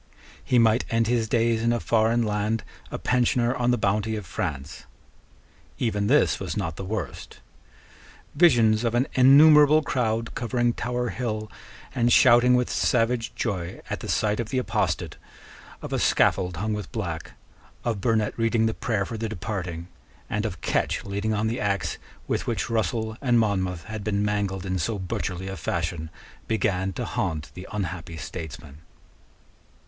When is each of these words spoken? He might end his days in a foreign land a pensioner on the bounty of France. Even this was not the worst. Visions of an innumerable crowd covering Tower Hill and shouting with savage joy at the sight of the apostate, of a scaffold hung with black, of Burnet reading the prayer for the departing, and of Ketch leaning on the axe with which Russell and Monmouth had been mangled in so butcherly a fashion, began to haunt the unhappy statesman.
He 0.43 0.57
might 0.57 0.83
end 0.89 1.05
his 1.05 1.29
days 1.29 1.61
in 1.61 1.71
a 1.71 1.79
foreign 1.79 2.23
land 2.23 2.63
a 2.89 2.97
pensioner 2.97 3.53
on 3.53 3.69
the 3.69 3.77
bounty 3.77 4.15
of 4.15 4.25
France. 4.25 4.85
Even 5.77 6.07
this 6.07 6.39
was 6.39 6.57
not 6.57 6.75
the 6.75 6.83
worst. 6.83 7.39
Visions 8.33 8.83
of 8.83 8.95
an 8.95 9.07
innumerable 9.13 9.83
crowd 9.83 10.33
covering 10.33 10.73
Tower 10.73 11.09
Hill 11.09 11.51
and 11.93 12.11
shouting 12.11 12.55
with 12.55 12.67
savage 12.71 13.35
joy 13.35 13.79
at 13.91 13.99
the 13.99 14.07
sight 14.09 14.39
of 14.39 14.49
the 14.49 14.57
apostate, 14.57 15.17
of 15.83 15.93
a 15.93 15.99
scaffold 15.99 16.57
hung 16.57 16.73
with 16.73 16.91
black, 16.91 17.33
of 17.85 18.01
Burnet 18.01 18.33
reading 18.37 18.65
the 18.65 18.73
prayer 18.73 19.05
for 19.05 19.19
the 19.19 19.29
departing, 19.29 19.87
and 20.31 20.47
of 20.47 20.61
Ketch 20.61 21.05
leaning 21.05 21.35
on 21.35 21.45
the 21.45 21.59
axe 21.59 21.99
with 22.27 22.47
which 22.47 22.71
Russell 22.71 23.17
and 23.21 23.37
Monmouth 23.39 23.83
had 23.83 24.03
been 24.03 24.25
mangled 24.25 24.65
in 24.65 24.79
so 24.79 24.97
butcherly 24.97 25.47
a 25.47 25.55
fashion, 25.55 26.09
began 26.47 26.91
to 26.93 27.05
haunt 27.05 27.51
the 27.53 27.67
unhappy 27.71 28.17
statesman. 28.17 28.79